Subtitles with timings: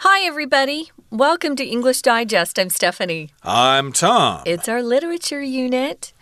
[0.00, 0.90] Hi, everybody.
[1.10, 2.58] Welcome to English Digest.
[2.58, 3.30] I'm Stephanie.
[3.42, 4.42] I'm Tom.
[4.44, 6.12] It's our literature unit.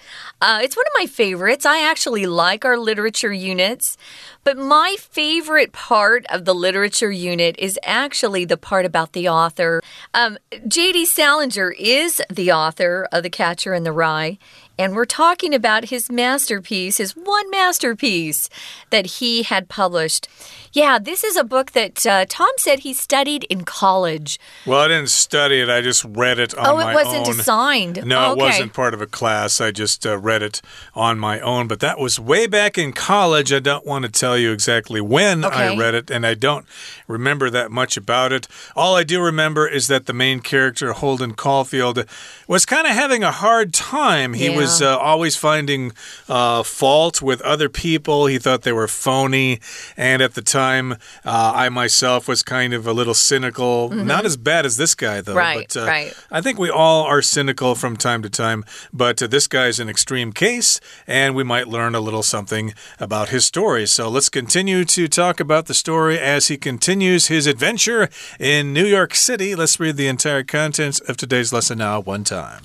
[0.41, 1.65] Uh, it's one of my favorites.
[1.67, 3.97] I actually like our literature units,
[4.43, 9.81] but my favorite part of the literature unit is actually the part about the author.
[10.13, 11.07] Um, J.D.
[11.07, 14.39] Salinger is the author of The Catcher in the Rye,
[14.79, 18.49] and we're talking about his masterpiece, his one masterpiece
[18.91, 20.29] that he had published.
[20.73, 24.41] Yeah, this is a book that uh, Tom said he studied in college.
[24.67, 25.69] Well, I didn't study it.
[25.71, 27.39] I just read it on oh, my it wasn't own.
[27.39, 28.05] assigned.
[28.05, 29.61] No, Oh, it wasn't part of a class.
[29.61, 30.61] I just uh, read it
[30.95, 31.69] on my own.
[31.69, 33.53] But that was way back in college.
[33.53, 36.67] I don't want to tell you exactly when I read it, and I don't
[37.09, 38.49] remember that much about it.
[38.75, 42.05] All I do remember is that the main character, Holden Caulfield,
[42.49, 44.35] was kind of having a hard time.
[44.35, 44.57] He Yeah.
[44.57, 45.93] was uh, always finding
[46.29, 48.27] uh, fault with other people.
[48.27, 49.61] He thought they were phony.
[49.97, 50.93] And at the time,
[51.25, 53.91] uh, I myself was kind of a little cynical.
[53.91, 55.35] Not as bad as this guy, though.
[55.35, 56.15] Right, but, uh, right.
[56.31, 59.91] I think we all are cynical from time to time, but uh, this guy's an
[59.91, 63.87] extreme case, and we might learn a little something about his story.
[63.87, 68.09] So let's continue to talk about the story as he continues his adventure
[68.41, 69.55] in New York City.
[69.55, 72.63] Let's read the entire contents of today's lesson now, one time.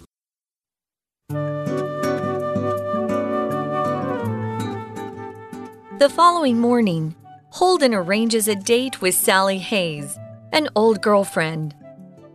[6.00, 7.14] The following morning,
[7.50, 10.18] Holden arranges a date with Sally Hayes,
[10.54, 11.76] an old girlfriend.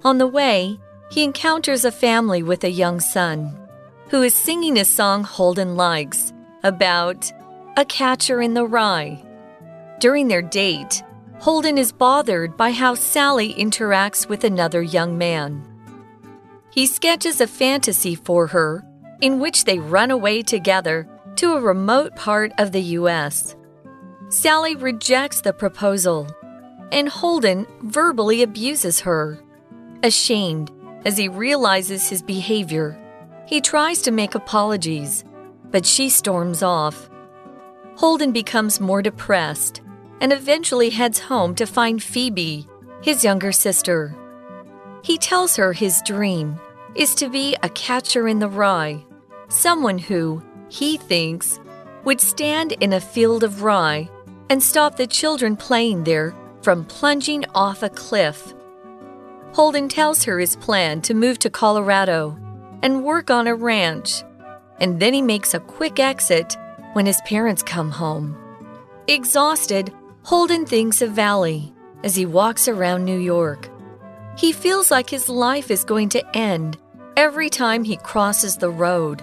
[0.05, 0.79] On the way,
[1.11, 3.64] he encounters a family with a young son
[4.11, 7.33] who is singing a song Holden likes about
[7.77, 9.23] a catcher in the rye.
[10.01, 11.03] During their date,
[11.39, 15.67] Holden is bothered by how Sally interacts with another young man.
[16.71, 18.85] He sketches a fantasy for her
[19.21, 23.57] in which they run away together to a remote part of the U.S.
[24.29, 26.29] Sally rejects the proposal,
[26.93, 29.39] and Holden verbally abuses her.
[30.03, 30.71] Ashamed
[31.05, 32.99] as he realizes his behavior,
[33.47, 35.25] he tries to make apologies,
[35.71, 37.11] but she storms off.
[37.97, 39.83] Holden becomes more depressed
[40.21, 42.67] and eventually heads home to find Phoebe,
[43.03, 44.15] his younger sister.
[45.03, 46.59] He tells her his dream
[46.95, 49.05] is to be a catcher in the rye,
[49.49, 51.61] someone who, he thinks,
[52.05, 54.09] would stand in a field of rye
[54.49, 58.55] and stop the children playing there from plunging off a cliff.
[59.53, 62.39] Holden tells her his plan to move to Colorado
[62.85, 64.23] and work on a ranch,
[64.79, 66.55] and then he makes a quick exit
[66.93, 68.37] when his parents come home.
[69.09, 69.91] Exhausted,
[70.23, 71.73] Holden thinks of Allie
[72.05, 73.71] as he walks around New York.
[74.37, 76.77] He feels like his life is going to end
[77.17, 79.23] every time he crosses the road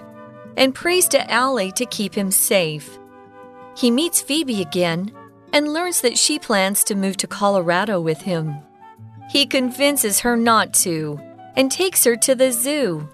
[0.56, 2.98] and prays to Allie to keep him safe.
[3.76, 5.12] He meets Phoebe again
[5.52, 8.56] and learns that she plans to move to Colorado with him.
[9.30, 11.20] He convinces her not to
[11.54, 13.08] and takes her to the zoo,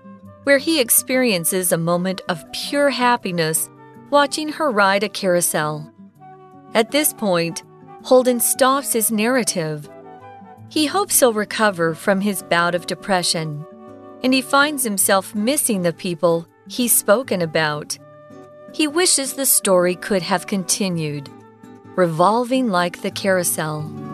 [0.44, 3.68] where he experiences a moment of pure happiness
[4.10, 5.92] watching her ride a carousel.
[6.74, 7.62] At this point,
[8.02, 9.88] Holden stops his narrative.
[10.68, 13.66] He hopes he'll recover from his bout of depression,
[14.22, 17.98] and he finds himself missing the people he's spoken about.
[18.72, 21.28] He wishes the story could have continued,
[21.96, 24.07] revolving like the carousel.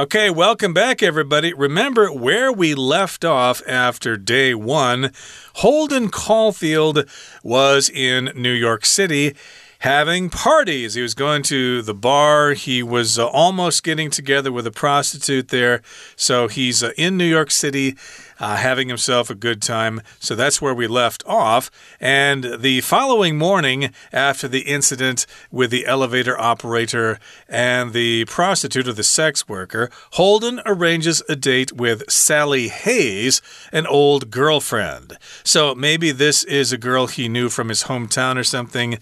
[0.00, 1.52] Okay, welcome back, everybody.
[1.52, 5.12] Remember where we left off after day one.
[5.56, 7.06] Holden Caulfield
[7.42, 9.36] was in New York City
[9.80, 10.94] having parties.
[10.94, 12.52] He was going to the bar.
[12.52, 15.82] He was uh, almost getting together with a prostitute there.
[16.16, 17.96] So he's uh, in New York City.
[18.38, 20.00] Uh, having himself a good time.
[20.18, 21.70] So that's where we left off.
[22.00, 27.20] And the following morning, after the incident with the elevator operator
[27.50, 33.42] and the prostitute or the sex worker, Holden arranges a date with Sally Hayes,
[33.72, 35.18] an old girlfriend.
[35.44, 38.98] So maybe this is a girl he knew from his hometown or something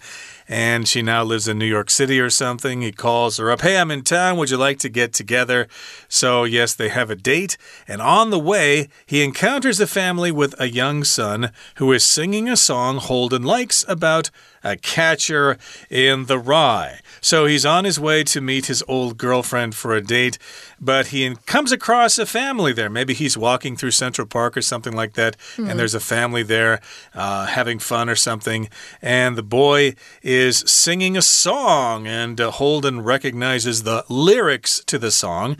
[0.49, 2.81] and she now lives in New York City or something.
[2.81, 4.35] He calls her up, Hey, I'm in town.
[4.37, 5.67] Would you like to get together?
[6.07, 7.55] So, yes, they have a date.
[7.87, 12.49] And on the way, he encounters a family with a young son who is singing
[12.49, 14.31] a song Holden likes about
[14.63, 15.57] a catcher
[15.89, 16.99] in the rye.
[17.21, 20.37] So he's on his way to meet his old girlfriend for a date,
[20.79, 22.89] but he comes across a family there.
[22.89, 26.79] Maybe he's walking through Central Park or something like that, and there's a family there
[27.13, 28.69] uh, having fun or something,
[29.01, 35.11] and the boy is singing a song, and uh, Holden recognizes the lyrics to the
[35.11, 35.55] song,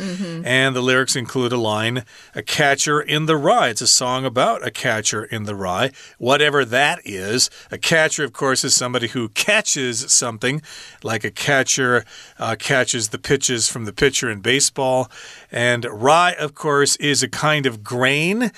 [0.45, 2.03] and the lyrics include a line,
[2.35, 3.69] A catcher in the rye.
[3.69, 7.49] It's a song about a catcher in the rye, whatever that is.
[7.71, 10.63] A catcher, of course, is somebody somebody who catches something,
[11.03, 12.03] like a catcher
[12.39, 15.11] uh, catches the pitches from the pitcher in baseball.
[15.51, 18.41] And rye, of course, is a kind of grain.
[18.43, 18.49] Uh,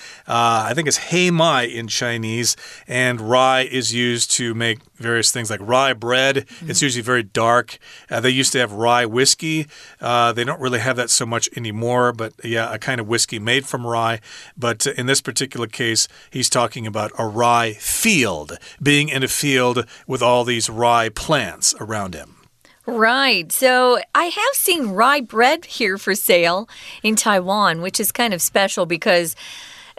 [0.69, 2.56] I think it's hei mai in Chinese.
[2.88, 6.36] And rye is used to make various things like rye bread.
[6.36, 6.69] Mm -hmm.
[6.69, 7.77] It's usually very dark.
[8.09, 9.68] Uh, they used to have rye whiskey.
[10.01, 13.39] Uh, they don't really have that so much anymore, but yeah, a kind of whiskey
[13.39, 14.19] made from rye.
[14.56, 19.86] But in this particular case, he's talking about a rye field, being in a field
[20.07, 22.42] with all these rye plants around him.
[22.86, 23.51] Right.
[23.51, 26.68] So I have seen rye bread here for sale
[27.03, 29.36] in Taiwan, which is kind of special because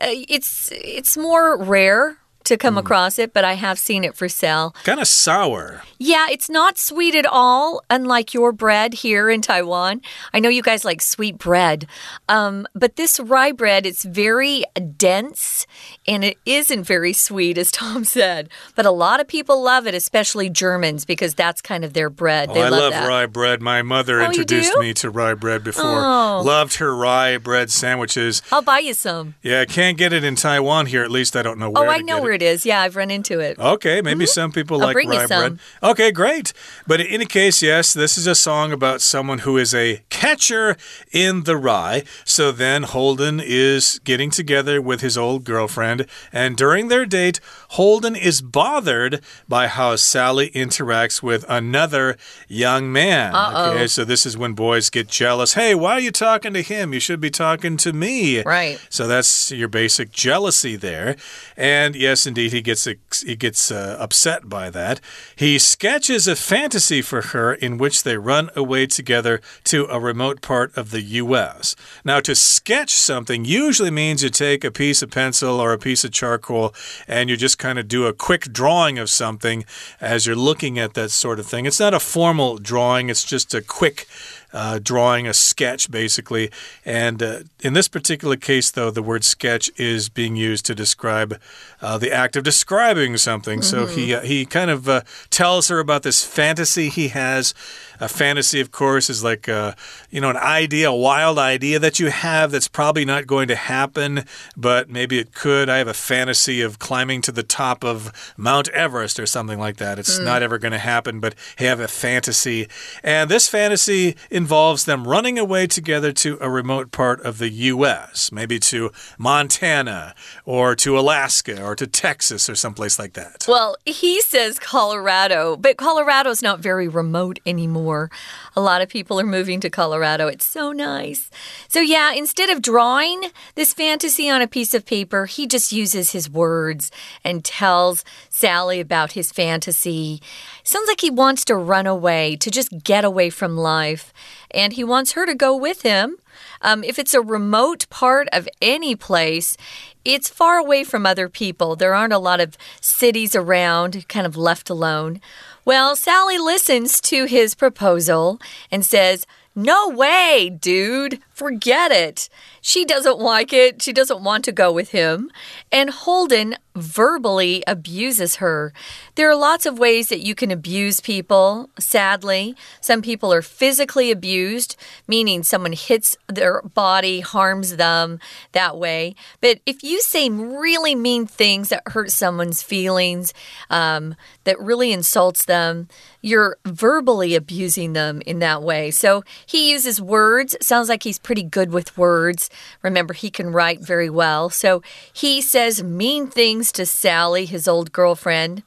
[0.00, 2.80] uh, it's it's more rare to come mm.
[2.80, 4.74] across it, but I have seen it for sale.
[4.84, 5.82] Kind of sour.
[5.98, 10.00] Yeah, it's not sweet at all, unlike your bread here in Taiwan.
[10.32, 11.86] I know you guys like sweet bread,
[12.28, 14.64] um, but this rye bread, it's very
[14.96, 15.66] dense
[16.06, 18.48] and it isn't very sweet, as Tom said.
[18.74, 22.50] But a lot of people love it, especially Germans, because that's kind of their bread.
[22.50, 23.62] Oh, they I love, love rye bread.
[23.62, 25.84] My mother oh, introduced me to rye bread before.
[25.84, 26.42] Oh.
[26.44, 28.42] Loved her rye bread sandwiches.
[28.50, 29.34] I'll buy you some.
[29.42, 31.02] Yeah, I can't get it in Taiwan here.
[31.02, 31.84] At least I don't know where.
[31.84, 32.42] Oh, I know where it.
[32.42, 32.66] it is.
[32.66, 33.58] Yeah, I've run into it.
[33.58, 34.34] Okay, maybe mm -hmm.
[34.34, 35.58] some people I'll like bring rye bread.
[35.82, 36.52] Okay, great.
[36.86, 40.76] But in any case, yes, this is a song about someone who is a catcher
[41.10, 42.02] in the rye.
[42.24, 48.16] So then Holden is getting together with his old girlfriend, and during their date, Holden
[48.16, 52.16] is bothered by how Sally interacts with another
[52.48, 53.34] young man.
[53.34, 53.70] Uh -oh.
[53.70, 55.54] Okay, so this is when boys get jealous.
[55.54, 56.92] Hey, why are you talking to him?
[56.92, 58.42] You should be talking to me.
[58.42, 58.78] Right.
[58.88, 61.16] So that's your basic jealousy there.
[61.56, 65.00] And yes, indeed, he gets he gets uh, upset by that.
[65.36, 70.40] He sketches a fantasy for her in which they run away together to a remote
[70.40, 71.76] part of the U.S.
[72.04, 76.04] Now, to sketch something usually means you take a piece of pencil or a piece
[76.04, 76.74] of charcoal
[77.06, 79.64] and you just kind of do a quick drawing of something
[80.00, 81.66] as you're looking at that sort of thing.
[81.66, 84.06] It's not a formal drawing, it's just a quick
[84.52, 86.50] uh, drawing a sketch, basically.
[86.84, 91.40] And uh, in this particular case, though, the word sketch is being used to describe
[91.80, 93.60] uh, the act of describing something.
[93.60, 93.70] Mm -hmm.
[93.70, 95.00] So he, uh, he kind of uh,
[95.30, 97.54] tells her about this fantasy he has.
[98.02, 99.72] A fantasy, of course, is like a, uh,
[100.10, 103.54] you know an idea, a wild idea that you have that's probably not going to
[103.54, 104.24] happen,
[104.56, 105.68] but maybe it could.
[105.68, 109.76] I have a fantasy of climbing to the top of Mount Everest or something like
[109.76, 109.98] that.
[110.00, 110.24] It's mm.
[110.24, 112.66] not ever going to happen, but I have a fantasy,
[113.04, 118.32] and this fantasy involves them running away together to a remote part of the U.S.,
[118.32, 123.44] maybe to Montana or to Alaska or to Texas or someplace like that.
[123.46, 128.10] Well, he says Colorado, but Colorado's not very remote anymore.
[128.56, 130.26] A lot of people are moving to Colorado.
[130.26, 131.30] It's so nice.
[131.68, 136.10] So, yeah, instead of drawing this fantasy on a piece of paper, he just uses
[136.10, 136.90] his words
[137.22, 140.20] and tells Sally about his fantasy.
[140.64, 144.12] Sounds like he wants to run away, to just get away from life.
[144.50, 146.16] And he wants her to go with him.
[146.60, 149.56] Um, if it's a remote part of any place,
[150.04, 151.76] it's far away from other people.
[151.76, 155.20] There aren't a lot of cities around, kind of left alone.
[155.64, 161.20] Well, Sally listens to his proposal and says, no way, dude.
[161.30, 162.30] Forget it.
[162.64, 163.82] She doesn't like it.
[163.82, 165.32] She doesn't want to go with him.
[165.72, 168.72] And Holden verbally abuses her.
[169.16, 172.56] There are lots of ways that you can abuse people, sadly.
[172.80, 174.76] Some people are physically abused,
[175.06, 178.20] meaning someone hits their body, harms them
[178.52, 179.14] that way.
[179.40, 183.34] But if you say really mean things that hurt someone's feelings,
[183.68, 184.14] um,
[184.44, 185.88] that really insults them,
[186.22, 188.90] you're verbally abusing them in that way.
[188.90, 190.56] So he uses words.
[190.60, 192.48] Sounds like he's pretty good with words.
[192.82, 194.50] Remember, he can write very well.
[194.50, 194.82] So
[195.12, 198.62] he says mean things to Sally, his old girlfriend.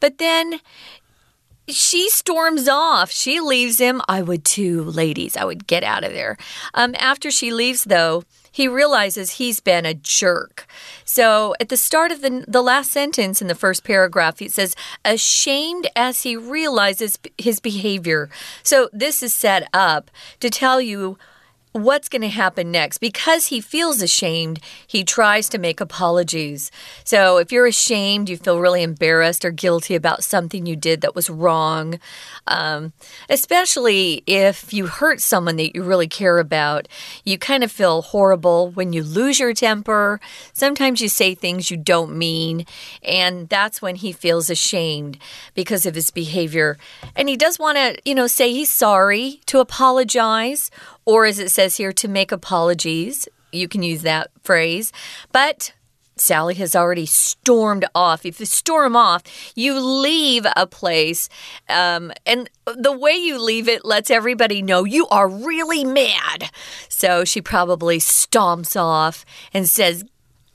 [0.00, 0.60] But then
[1.68, 3.10] she storms off.
[3.10, 4.00] She leaves him.
[4.08, 5.36] I would too, ladies.
[5.36, 6.36] I would get out of there.
[6.74, 10.66] Um, after she leaves, though, he realizes he's been a jerk.
[11.04, 14.74] So at the start of the, the last sentence in the first paragraph, it says,
[15.04, 18.30] ashamed as he realizes his behavior.
[18.62, 21.18] So this is set up to tell you
[21.82, 22.98] what's going to happen next.
[22.98, 26.70] Because he feels ashamed, he tries to make apologies.
[27.04, 31.14] So if you're ashamed, you feel really embarrassed or guilty about something you did that
[31.14, 31.98] was wrong,
[32.46, 32.92] um,
[33.28, 36.88] especially if you hurt someone that you really care about,
[37.24, 40.20] you kind of feel horrible when you lose your temper.
[40.52, 42.66] Sometimes you say things you don't mean,
[43.02, 45.18] and that's when he feels ashamed
[45.54, 46.78] because of his behavior.
[47.14, 50.70] And he does want to, you know, say he's sorry, to apologize
[51.08, 53.26] or as it says here, to make apologies.
[53.50, 54.92] You can use that phrase.
[55.32, 55.72] But
[56.16, 58.26] Sally has already stormed off.
[58.26, 59.22] If you storm off,
[59.54, 61.30] you leave a place,
[61.70, 66.50] um, and the way you leave it lets everybody know you are really mad.
[66.90, 69.24] So she probably stomps off
[69.54, 70.04] and says,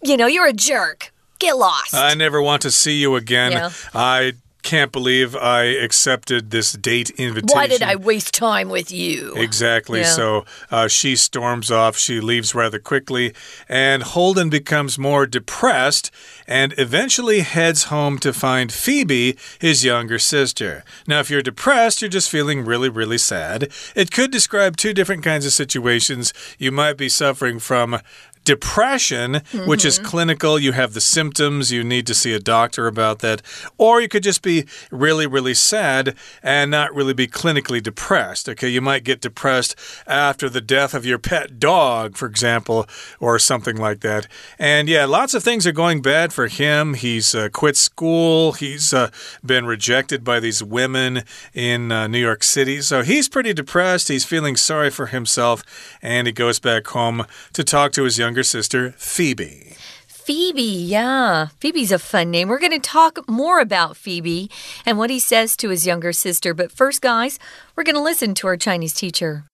[0.04, 1.12] You know, you're a jerk.
[1.40, 1.96] Get lost.
[1.96, 3.54] I never want to see you again.
[3.54, 3.72] Yeah.
[3.96, 4.34] I
[4.64, 7.56] can't believe I accepted this date invitation.
[7.56, 9.34] Why did I waste time with you?
[9.36, 10.00] Exactly.
[10.00, 10.08] Yeah.
[10.08, 11.98] So uh, she storms off.
[11.98, 13.34] She leaves rather quickly.
[13.70, 16.10] And Holden becomes more depressed
[16.48, 20.84] and eventually heads home to find Phoebe, his younger sister.
[21.08, 23.70] Now, if you're depressed, you're just feeling really, really sad.
[23.96, 26.34] It could describe two different kinds of situations.
[26.58, 28.00] You might be suffering from
[28.44, 30.60] depression, which is clinical.
[30.60, 33.42] You have the symptoms, you need to see a doctor about that.
[33.78, 38.50] Or you could just be really, really sad and not really be clinically depressed.
[38.50, 39.76] Okay, you might get depressed
[40.08, 42.88] after the death of your pet dog, for example,
[43.20, 44.28] or something like that.
[44.60, 46.94] And yeah, lots of things are going bad for him.
[46.96, 49.10] He's uh, quit school, he's uh,
[49.46, 51.24] been rejected by these women
[51.54, 52.82] in uh, New York City.
[52.82, 54.08] So he's pretty depressed.
[54.08, 55.64] He's feeling sorry for himself,
[56.02, 59.75] and he goes back home to talk to his younger sister, Phoebe.
[60.07, 61.49] Phoebe, yeah.
[61.59, 62.49] Phoebe's a fun name.
[62.49, 64.49] We're going to talk more about Phoebe
[64.85, 66.55] and what he says to his younger sister.
[66.55, 67.39] But first, guys,
[67.75, 69.45] we're going to listen to our Chinese teacher.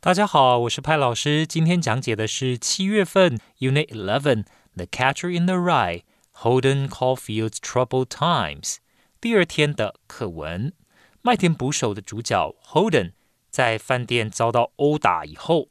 [0.00, 1.46] 大家好，我是派老师。
[1.46, 8.76] 今天讲解的是七月份 Unit Eleven《The Catcher in the Rye》Holden Caulfield's Troubled Times
[9.20, 10.72] 第二天的课文。
[11.20, 13.12] 麦田捕手的主角 Holden
[13.50, 15.68] 在饭店遭到殴打以后，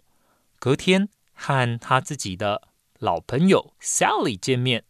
[0.59, 4.83] 隔天 和他自己的老朋友 Sally 见面，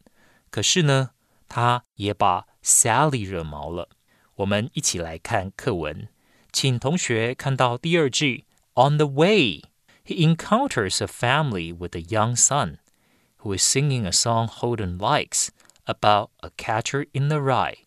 [0.49, 1.11] 可是呢，
[1.47, 3.89] 他也把 Sally 惹毛了。
[4.35, 6.07] 我们一起来看课文，
[6.51, 8.45] 请同学看到第二句。
[8.75, 9.63] On the way,
[10.05, 12.77] he encounters a family with a young son
[13.39, 15.49] who is singing a song Holden likes
[15.83, 17.79] about a catcher in the rye.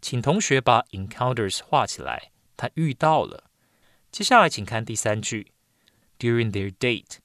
[0.00, 3.50] 请同学把 encounters 画起来，他遇到了。
[4.12, 5.52] 接下来请看第三句。
[6.18, 7.18] During their date,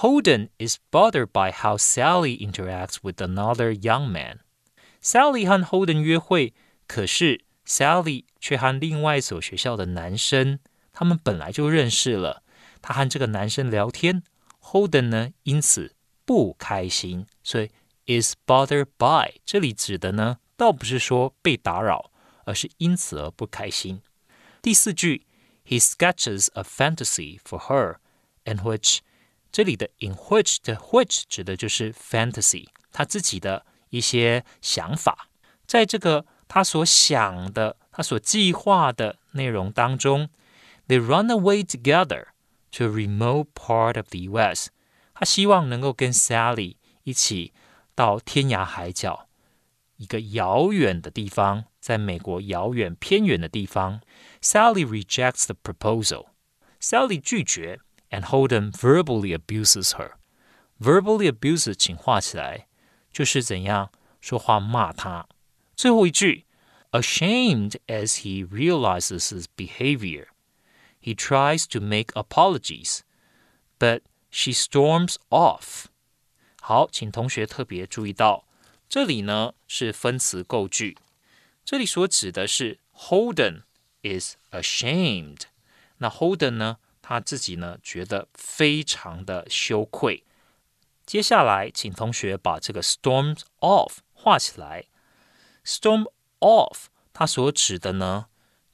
[0.00, 4.40] Holden is bothered by how Sally interacts with another young man.
[5.00, 6.52] Sally 和 Holden 约会，
[6.86, 10.58] 可是 Sally 却和另外一所学校的男生，
[10.92, 12.42] 他们本来就认识了。
[12.82, 14.22] 他和这个男生聊天，
[14.60, 17.70] Holden 呢因此不开心，所以
[18.06, 22.10] is bothered by 这里指的呢，倒不是说被打扰，
[22.44, 24.02] 而是因此而不开心。
[24.60, 25.26] 第四句，
[25.66, 27.96] He sketches a fantasy for her,
[28.44, 28.98] in which
[29.50, 35.28] 这里的 in which 的 which 指的就是 fantasy，他自己的一些想法，
[35.66, 40.28] 在这个他所想的、他所计划的内容当中，
[40.88, 42.26] They run away together
[42.72, 44.68] to a remote part of the U.S.
[45.14, 47.52] 他希望能够跟 Sally 一起
[47.94, 49.26] 到天涯海角
[49.96, 54.00] 一个遥远的地方，在美国遥远偏远的地方。
[54.42, 56.26] Sally rejects the proposal.
[56.80, 60.12] Sally 拒绝 ，and Holden verbally abuses her.
[60.78, 62.66] Verbally abuse 请画起来，
[63.12, 63.90] 就是怎样
[64.20, 65.26] 说话骂他。
[65.74, 66.44] 最后一句，
[66.90, 70.26] ashamed as he realizes his behavior.
[71.00, 73.00] He tries to make apologies,
[73.78, 74.00] but
[74.30, 75.86] she storms off.
[76.60, 78.46] 好，请同学特别注意到，
[78.88, 80.98] 这里呢是分词构句，
[81.64, 83.62] 这里所指的是 Holden
[84.02, 85.42] is ashamed。
[85.98, 86.78] 那 Holden 呢，
[87.10, 90.24] 他自己呢觉得非常的羞愧。
[91.04, 94.86] 接下来，请同学把这个 storms off 画起来。
[95.64, 98.26] Storm off，它所指的呢，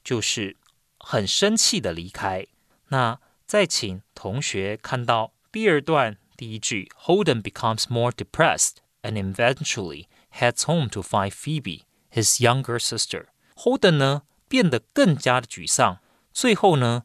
[0.03, 0.57] 就是
[0.99, 2.47] 很生气的离开。
[2.89, 13.27] 那再请同学看到第二段第一句，Holden becomes more depressed and eventually heads home to find Phoebe, his younger sister.
[13.57, 15.99] Holden 呢变得更加的沮丧，
[16.33, 17.05] 最后呢，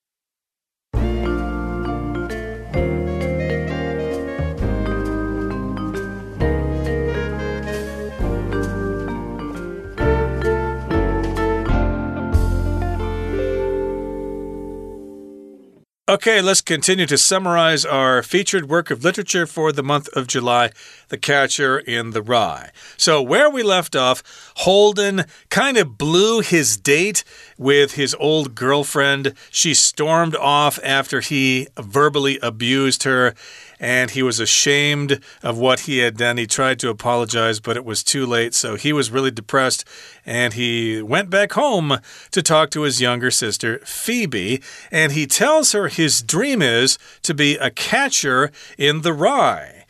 [16.11, 20.71] Okay, let's continue to summarize our featured work of literature for the month of July
[21.07, 22.71] The Catcher in the Rye.
[22.97, 24.21] So, where we left off,
[24.57, 27.23] Holden kind of blew his date
[27.57, 29.35] with his old girlfriend.
[29.51, 33.33] She stormed off after he verbally abused her.
[33.81, 36.37] And he was ashamed of what he had done.
[36.37, 38.53] He tried to apologize, but it was too late.
[38.53, 39.83] So he was really depressed
[40.23, 41.97] and he went back home
[42.29, 44.61] to talk to his younger sister, Phoebe.
[44.91, 49.80] And he tells her his dream is to be a catcher in the rye.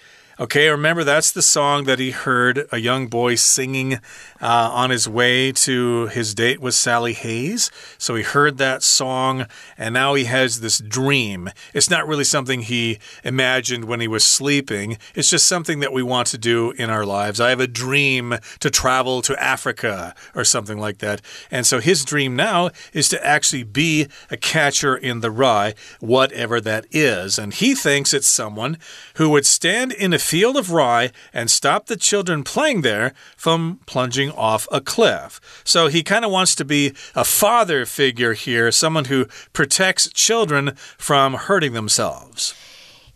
[0.42, 4.00] Okay, remember that's the song that he heard a young boy singing
[4.42, 7.70] uh, on his way to his date with Sally Hayes.
[8.00, 9.46] So he heard that song
[9.78, 11.52] and now he has this dream.
[11.76, 16.02] It's not really something he imagined when he was sleeping, it's just something that we
[16.02, 17.40] want to do in our lives.
[17.40, 21.22] I have a dream to travel to Africa or something like that.
[21.52, 26.60] And so his dream now is to actually be a catcher in the rye, whatever
[26.62, 27.38] that is.
[27.38, 28.80] And he thinks it's someone
[29.18, 33.82] who would stand in a field of rye and stop the children playing there from
[33.86, 35.42] plunging off a cliff.
[35.66, 40.72] So he kind of wants to be a father figure here, someone who protects children
[40.98, 42.56] from hurting themselves.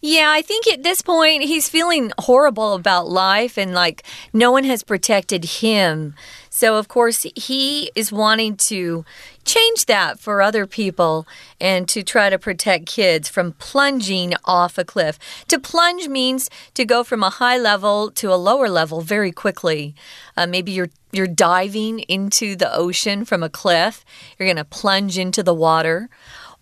[0.02, 4.04] Yeah, I think at this point he's feeling horrible about life and like
[4.34, 6.16] no one has protected him.
[6.56, 9.04] So, of course, he is wanting to
[9.44, 11.28] change that for other people
[11.60, 15.20] and to try to protect kids from plunging off a cliff.
[15.50, 19.96] To plunge means to go from a high level to a lower level very quickly.
[20.38, 24.06] Uh, maybe you're you're diving into the ocean from a cliff.
[24.40, 26.10] You're going to plunge into the water.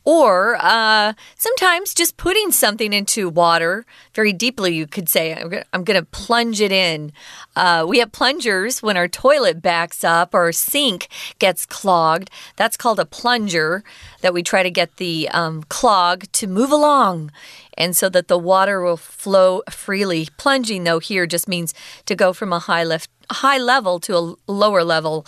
[0.05, 5.99] Or uh, sometimes just putting something into water very deeply, you could say, I'm going
[5.99, 7.13] to plunge it in.
[7.55, 11.07] Uh, we have plungers when our toilet backs up or sink
[11.39, 12.29] gets clogged.
[12.57, 13.83] That's called a plunger
[14.21, 17.31] that we try to get the um, clog to move along
[17.77, 20.27] and so that the water will flow freely.
[20.37, 21.73] Plunging, though, here just means
[22.05, 22.85] to go from a high,
[23.29, 25.25] high level to a lower level.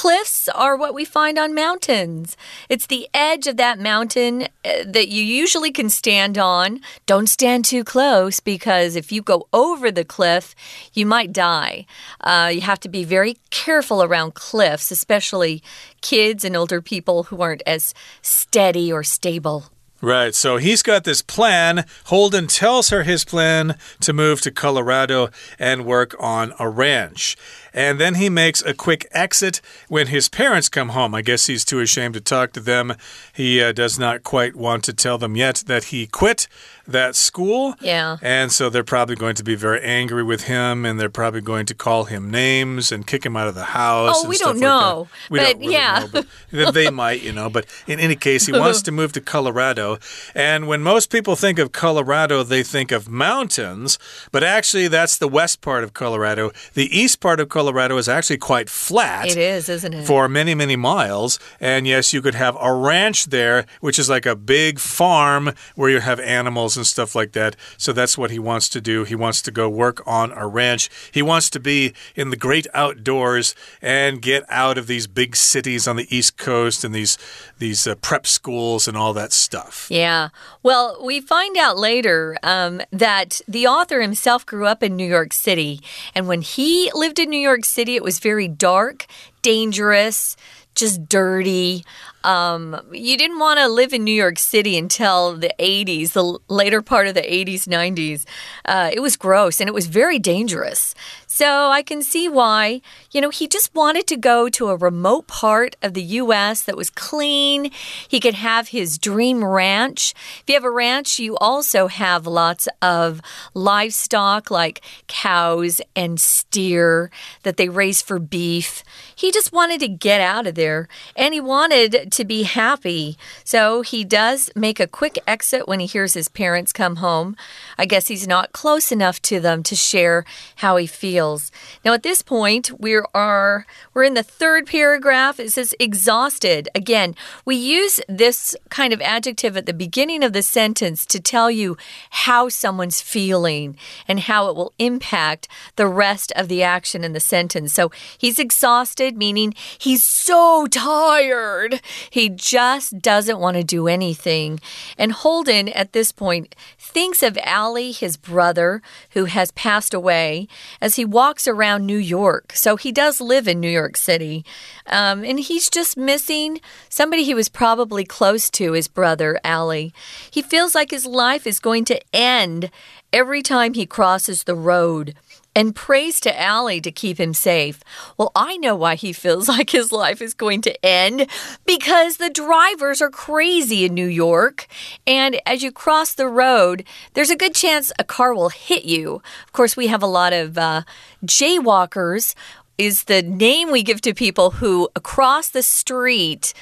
[0.00, 2.34] Cliffs are what we find on mountains.
[2.70, 6.80] It's the edge of that mountain uh, that you usually can stand on.
[7.04, 10.54] Don't stand too close because if you go over the cliff,
[10.94, 11.84] you might die.
[12.22, 15.62] Uh, you have to be very careful around cliffs, especially
[16.00, 17.92] kids and older people who aren't as
[18.22, 19.66] steady or stable.
[20.02, 20.34] Right.
[20.34, 21.84] So he's got this plan.
[22.04, 25.28] Holden tells her his plan to move to Colorado
[25.58, 27.36] and work on a ranch.
[27.72, 31.14] And then he makes a quick exit when his parents come home.
[31.14, 32.94] I guess he's too ashamed to talk to them.
[33.32, 36.48] He uh, does not quite want to tell them yet that he quit
[36.86, 37.74] that school.
[37.80, 38.16] Yeah.
[38.22, 41.66] And so they're probably going to be very angry with him and they're probably going
[41.66, 44.24] to call him names and kick him out of the house.
[44.24, 45.08] Oh, we don't know.
[45.28, 46.06] Like we but don't really yeah.
[46.12, 47.50] know, but they might, you know.
[47.50, 49.98] But in any case, he wants to move to Colorado.
[50.34, 53.98] And when most people think of Colorado, they think of mountains.
[54.32, 56.50] But actually, that's the west part of Colorado.
[56.74, 59.28] The east part of Colorado is actually quite flat.
[59.28, 60.06] It is, isn't it?
[60.06, 61.38] For many, many miles.
[61.60, 65.90] And yes, you could have a ranch there, which is like a big farm where
[65.90, 67.54] you have animals and stuff like that.
[67.76, 69.04] So that's what he wants to do.
[69.04, 70.88] He wants to go work on a ranch.
[71.12, 75.86] He wants to be in the great outdoors and get out of these big cities
[75.86, 77.18] on the East Coast and these
[77.58, 79.86] these uh, prep schools and all that stuff.
[79.90, 80.30] Yeah.
[80.62, 85.32] Well, we find out later um, that the author himself grew up in New York
[85.32, 85.80] City,
[86.14, 89.06] and when he lived in New York City, it was very dark,
[89.42, 90.36] dangerous
[90.74, 91.84] just dirty.
[92.24, 96.82] Um, you didn't want to live in New York City until the 80s, the later
[96.82, 98.24] part of the 80s, 90s.
[98.64, 100.94] Uh, it was gross and it was very dangerous.
[101.26, 105.28] So I can see why, you know, he just wanted to go to a remote
[105.28, 106.62] part of the U.S.
[106.62, 107.70] that was clean.
[108.06, 110.12] He could have his dream ranch.
[110.40, 113.22] If you have a ranch, you also have lots of
[113.54, 117.10] livestock like cows and steer
[117.44, 118.82] that they raise for beef.
[119.14, 123.16] He just wanted to get out of there and he wanted to be happy.
[123.44, 127.36] So he does make a quick exit when he hears his parents come home.
[127.78, 130.24] I guess he's not close enough to them to share
[130.56, 131.50] how he feels.
[131.84, 135.40] Now at this point, we are we're in the third paragraph.
[135.40, 136.68] It says exhausted.
[136.74, 141.50] Again, we use this kind of adjective at the beginning of the sentence to tell
[141.50, 141.76] you
[142.10, 147.20] how someone's feeling and how it will impact the rest of the action in the
[147.20, 147.72] sentence.
[147.72, 151.80] So he's exhausted, meaning he's so tired.
[152.08, 154.60] He just doesn't want to do anything.
[154.96, 160.48] And Holden, at this point, thinks of Allie, his brother, who has passed away,
[160.80, 162.52] as he walks around New York.
[162.54, 164.44] So he does live in New York City.
[164.86, 169.92] Um, and he's just missing somebody he was probably close to, his brother, Allie.
[170.30, 172.70] He feels like his life is going to end
[173.12, 175.14] every time he crosses the road.
[175.54, 177.80] And prays to Allie to keep him safe.
[178.16, 181.26] Well, I know why he feels like his life is going to end
[181.66, 184.66] because the drivers are crazy in New York.
[185.06, 186.84] And as you cross the road,
[187.14, 189.22] there's a good chance a car will hit you.
[189.44, 190.82] Of course, we have a lot of uh,
[191.24, 192.34] jaywalkers.
[192.78, 196.54] Is the name we give to people who cross the street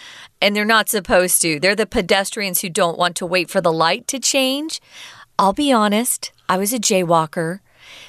[0.42, 1.60] and they're not supposed to.
[1.60, 4.80] They're the pedestrians who don't want to wait for the light to change.
[5.38, 7.60] I'll be honest, I was a jaywalker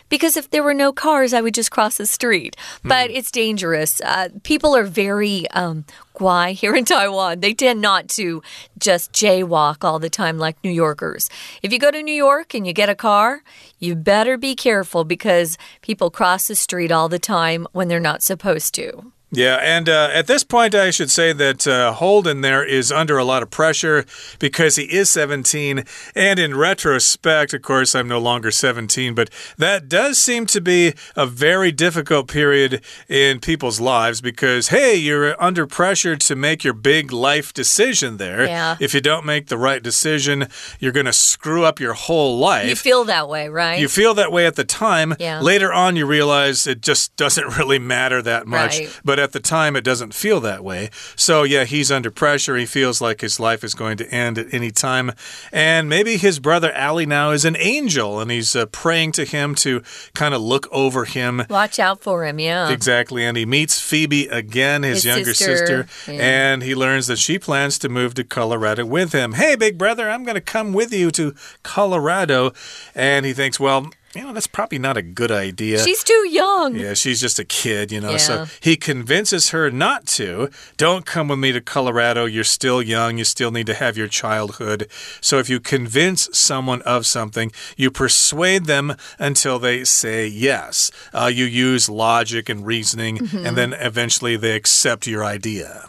[0.10, 2.56] because if there were no cars, I would just cross the street.
[2.84, 3.16] But mm.
[3.16, 4.02] it's dangerous.
[4.02, 7.40] Uh, people are very um, guai here in Taiwan.
[7.40, 8.42] They tend not to
[8.78, 11.30] just jaywalk all the time like New Yorkers.
[11.62, 13.44] If you go to New York and you get a car,
[13.80, 18.24] you better be careful because people cross the street all the time when they're not
[18.24, 19.12] supposed to.
[19.32, 23.18] Yeah, and uh, at this point, I should say that uh, Holden there is under
[23.18, 24.06] a lot of pressure
[24.40, 25.84] because he is 17.
[26.16, 30.94] And in retrospect, of course, I'm no longer 17, but that does seem to be
[31.16, 36.74] a very difficult period in people's lives because, hey, you're under pressure to make your
[36.74, 38.46] big life decision there.
[38.46, 38.78] Yeah.
[38.80, 40.48] If you don't make the right decision,
[40.80, 42.68] you're going to screw up your whole life.
[42.68, 43.80] You feel that way, right?
[43.80, 45.16] You feel that way at the time.
[45.20, 45.40] Yeah.
[45.40, 48.80] Later on, you realize it just doesn't really matter that much.
[48.80, 49.00] Right.
[49.06, 50.90] But at the time, it doesn't feel that way.
[51.16, 52.56] So, yeah, he's under pressure.
[52.56, 55.12] He feels like his life is going to end at any time.
[55.52, 59.56] And maybe his brother Allie now is an angel and he's uh, praying to him
[59.56, 61.44] to kind of look over him.
[61.50, 62.70] Watch out for him, yeah.
[62.70, 63.26] Exactly.
[63.26, 65.88] And he meets Phoebe again, his, his younger sister.
[65.88, 66.22] sister, yeah.
[66.22, 69.34] and he learns that she plans to move to Colorado with him.
[69.34, 72.54] Hey, big brother, I'm going to come with you to Colorado.
[72.96, 75.84] And he thinks, well, you know, that's probably not a good idea.
[75.84, 76.76] She's too young.
[76.76, 78.12] Yeah, she's just a kid, you know.
[78.12, 78.18] Yeah.
[78.18, 80.50] So he convinces her not to.
[80.78, 82.26] Don't come with me to Colorado.
[82.26, 83.18] You're still young.
[83.18, 84.88] You still need to have your childhood.
[85.22, 90.90] So if you convince someone of something, you persuade them until they say yes.
[91.14, 93.48] Uh, you use logic and reasoning, mm -hmm.
[93.48, 95.88] and then eventually they accept your idea.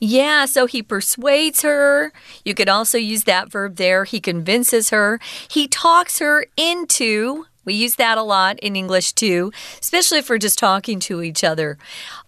[0.00, 2.12] Yeah, so he persuades her.
[2.44, 4.04] You could also use that verb there.
[4.04, 5.18] He convinces her.
[5.50, 10.38] He talks her into we use that a lot in English too, especially if we're
[10.38, 11.76] just talking to each other.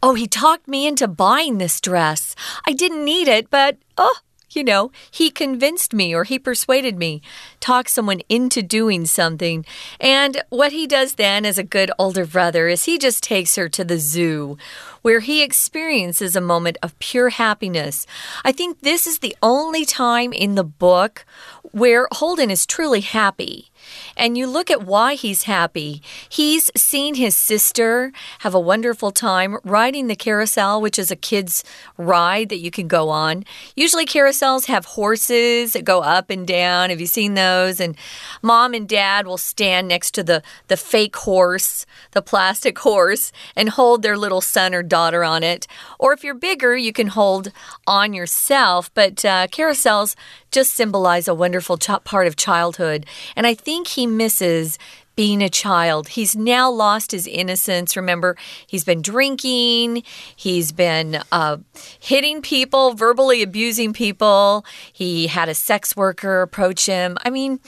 [0.03, 2.37] Oh, he talked me into buying this dress.
[2.67, 4.19] I didn't need it, but oh,
[4.51, 7.23] you know, he convinced me or he persuaded me,
[7.59, 9.65] talk someone into doing something.
[9.99, 13.71] And what he does then as a good older brother is he just takes her
[13.71, 14.59] to the zoo
[15.01, 18.07] where he experiences a moment of pure happiness.
[18.45, 21.25] I think this is the only time in the book
[21.73, 23.70] where Holden is truly happy.
[24.17, 26.03] And you look at why he's happy.
[26.29, 31.65] He's seen his sister have a wonderful time riding the carousel, which is a kid's
[31.97, 33.45] ride that you can go on.
[33.75, 36.91] Usually, carousels have horses that go up and down.
[36.91, 37.81] Have you seen those?
[37.81, 37.97] And
[38.43, 43.71] mom and dad will stand next to the, the fake horse, the plastic horse, and
[43.71, 45.67] hold their little son or daughter on it.
[45.99, 47.53] Or if you're bigger, you can hold
[47.87, 48.93] on yourself.
[48.95, 50.17] But uh, carousels
[50.51, 53.07] just symbolize a wonderful part of childhood.
[53.37, 54.79] And I think he misses
[55.17, 56.09] being a child.
[56.09, 57.97] He's now lost his innocence.
[57.97, 60.03] Remember, he's been drinking,
[60.35, 61.59] he's been uh,
[61.99, 64.65] hitting people, verbally abusing people.
[64.91, 67.19] He had a sex worker approach him.
[67.23, 67.61] I mean,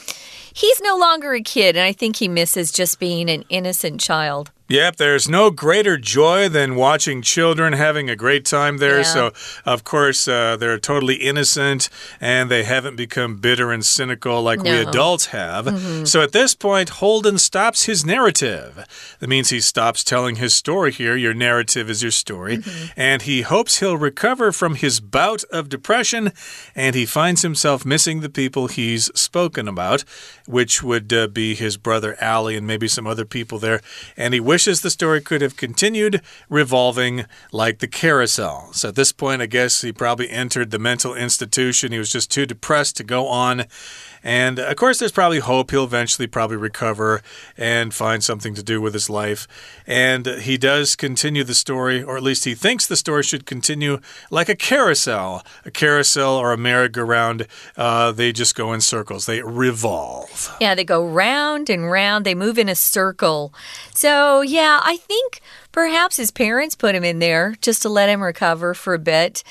[0.55, 4.51] he's no longer a kid, and I think he misses just being an innocent child.
[4.73, 8.99] Yep, there's no greater joy than watching children having a great time there.
[8.99, 9.03] Yeah.
[9.03, 9.33] So,
[9.67, 11.91] of course, uh, they're totally innocent
[12.23, 14.73] and they haven't become bitter and cynical like no.
[14.73, 15.67] we adults have.
[15.67, 16.07] Mm -hmm.
[16.07, 18.87] So, at this point, Holden stops his narrative.
[19.19, 21.17] That means he stops telling his story here.
[21.19, 22.57] Your narrative is your story.
[22.57, 23.11] Mm -hmm.
[23.11, 26.33] And he hopes he'll recover from his bout of depression
[26.75, 30.05] and he finds himself missing the people he's spoken about,
[30.47, 33.81] which would uh, be his brother Allie and maybe some other people there.
[34.17, 38.73] And he wishes the story could have continued revolving like the carousel.
[38.73, 41.93] So at this point, I guess he probably entered the mental institution.
[41.93, 43.65] He was just too depressed to go on.
[44.25, 47.23] And of course, there's probably hope he'll eventually probably recover
[47.57, 49.49] and find something to do with his life.
[49.87, 53.99] And he does continue the story, or at least he thinks the story should continue
[54.31, 55.45] like a carousel.
[55.65, 60.55] A carousel or a merry-go-round, uh, they just go in circles, they revolve.
[60.61, 63.53] Yeah, they go round and round, they move in a circle.
[63.95, 65.41] So, yeah, I think
[65.73, 69.43] perhaps his parents put him in there just to let him recover for a bit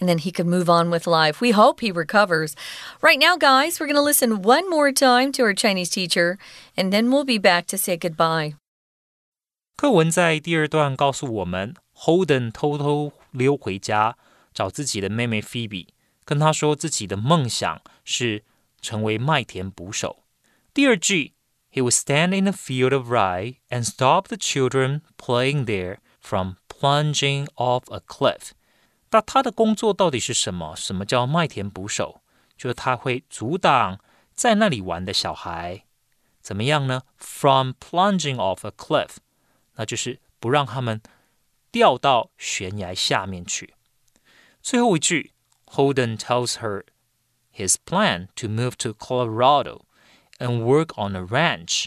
[0.00, 1.40] and then he could move on with life.
[1.40, 2.54] We hope he recovers.
[3.00, 6.38] Right now, guys, we're going to listen one more time to our Chinese teacher,
[6.76, 8.54] and then we'll be back to say goodbye.
[9.76, 14.16] 课文在第二段告诉我们，Holden 偷偷溜回家
[14.54, 15.88] 找自己的妹妹 Phoebe，
[16.24, 18.44] 跟她说自己的梦想是
[18.80, 20.24] 成为麦田捕手。
[20.72, 21.32] 第二句
[21.72, 26.56] he would stand in a field of rye and stop the children playing there from
[26.68, 28.52] plunging off a cliff.
[29.10, 30.74] 那他的工作到底是什么？
[30.74, 32.22] 什么叫麦田捕手？
[32.56, 33.98] 就是他会阻挡
[34.34, 35.84] 在那里玩的小孩，
[36.40, 37.02] 怎么样呢？
[37.18, 39.16] From plunging off a cliff，
[39.74, 41.02] 那就是不让他们
[41.70, 43.74] 掉到悬崖下面去。
[44.62, 45.32] 最后一句，
[45.66, 46.84] Holden tells her
[47.52, 49.82] his plan to move to Colorado
[50.38, 51.86] and work on a ranch,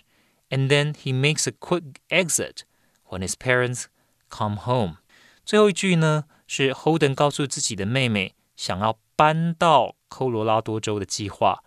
[0.50, 2.63] and then he makes a quick exit
[3.06, 3.86] when his parents
[4.30, 4.98] come home。
[5.45, 11.63] 最后一句呢， 是 Holden 告诉自己的妹妹想要搬到科罗拉多州的计划，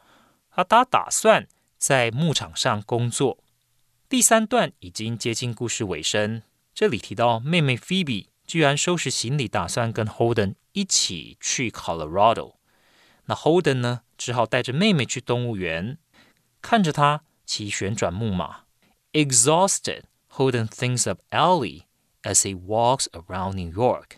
[0.51, 3.37] 他他打算在牧场上工作。
[4.09, 6.41] 第三段已经接近故事尾声，
[6.75, 12.55] 这里提到妹妹 Phoebe 居然收拾行李，打算跟 Holden 一起去 Colorado。
[13.27, 15.97] 那 Holden 呢，只好带着妹妹去动物园，
[16.61, 18.63] 看着她骑旋转木马。
[19.13, 21.83] Exhausted, Holden thinks of Ellie
[22.23, 24.17] as he walks around New York。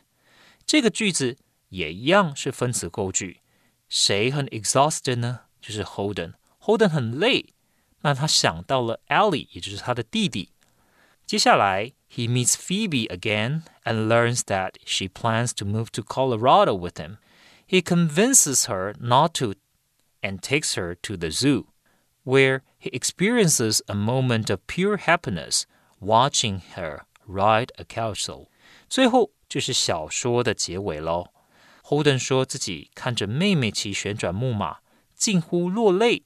[0.67, 1.37] 这个句子
[1.69, 3.41] 也一样是分词构句。
[3.89, 5.41] 谁很 exhausted 呢？
[5.61, 7.55] 就是 Holden。Holden 很累，
[8.03, 10.51] 那他想到了 Ellie，也就是他的弟弟。
[11.27, 17.19] 接下来，he meets Phoebe again and learns that she plans to move to Colorado with him.
[17.67, 19.55] He convinces her not to
[20.21, 21.67] and takes her to the zoo,
[22.25, 25.63] where he experiences a moment of pure happiness
[26.01, 28.49] watching her ride a carousel.
[28.89, 31.30] 最后 就是小说的结尾喽。
[31.84, 34.78] Holden 说自己看着妹妹骑旋转木马，
[35.16, 36.24] 近乎落泪。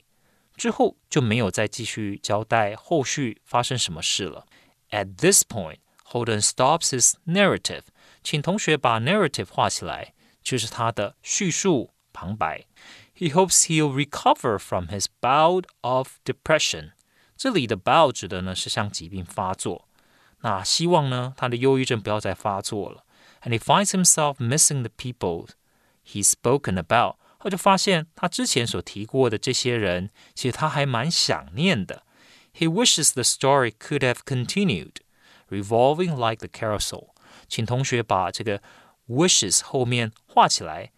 [0.55, 4.45] 之后就没有再继续交代后续发生什么事了。
[4.89, 7.83] At this point, Holden stops his narrative，
[8.23, 12.65] 请同学把 narrative 画起来，就是他的叙述旁白。
[13.15, 16.91] He hopes he'll recover from his bout of depression。
[17.37, 19.87] 这里的 bout 指的呢是像疾病发作，
[20.41, 23.05] 那希望呢他的忧郁症不要再发作了。
[23.42, 25.48] And he finds himself missing the people
[26.04, 27.16] he's spoken about。
[27.38, 32.04] 他就发现他之前所提过的这些人，其实他还蛮想念的。
[32.54, 34.96] He wishes the story could have continued,
[35.50, 37.10] revolving like the carousel。
[37.48, 38.62] 请同学把这个
[39.08, 40.92] wishes 后面画起来。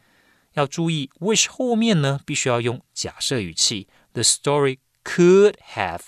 [0.53, 3.89] 要注意，wish 后面呢必须要用假设语气。
[4.13, 6.01] The story could have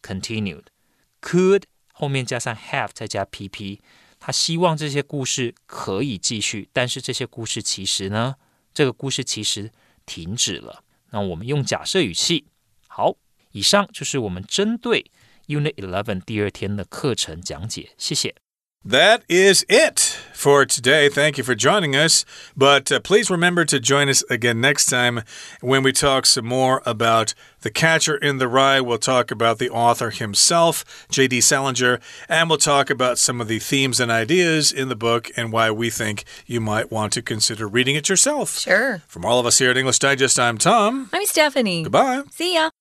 [0.00, 3.80] continued。could 后面加上 have 再加 pp。
[4.23, 8.35] 他希望这些故事可以继续，但是这些故事其实呢，
[8.71, 9.71] 这个故事其实
[10.05, 10.83] 停止了。
[11.09, 12.45] 那我们用假设语气。
[12.87, 13.15] 好，
[13.51, 15.09] 以上就是我们针对
[15.47, 17.93] Unit Eleven 第二天的课程讲解。
[17.97, 18.35] 谢谢。
[18.83, 19.99] That is it
[20.33, 21.07] for today.
[21.07, 22.25] Thank you for joining us.
[22.57, 25.21] But uh, please remember to join us again next time
[25.61, 28.81] when we talk some more about The Catcher in the Rye.
[28.81, 31.41] We'll talk about the author himself, J.D.
[31.41, 35.51] Salinger, and we'll talk about some of the themes and ideas in the book and
[35.51, 38.57] why we think you might want to consider reading it yourself.
[38.57, 39.03] Sure.
[39.07, 41.07] From all of us here at English Digest, I'm Tom.
[41.13, 41.83] I'm Stephanie.
[41.83, 42.23] Goodbye.
[42.31, 42.71] See ya.